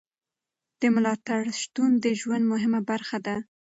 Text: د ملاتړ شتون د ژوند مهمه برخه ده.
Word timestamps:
د 0.79 0.81
ملاتړ 0.95 1.41
شتون 1.61 1.91
د 2.03 2.05
ژوند 2.19 2.43
مهمه 2.51 2.79
برخه 2.89 3.17
ده. 3.25 3.35